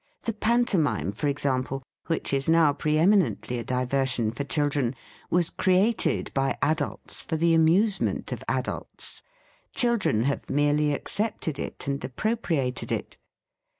[0.23, 4.95] The pantomime, for example, which is now pre eminently a diversion for children,
[5.29, 9.21] was created by adults for the amusement of adults.
[9.75, 13.17] Children have merely ac cepted it and appropriated it.